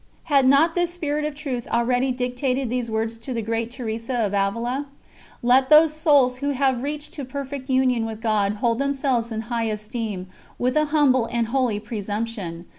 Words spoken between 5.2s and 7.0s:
"Let those souls who have